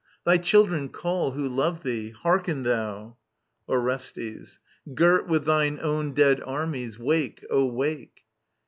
[0.25, 3.17] Thy children call, who love thee: hearken thou
[3.69, 4.57] I Orbstbs.
[4.95, 8.25] Girt with thine own dead armies, wake, O wake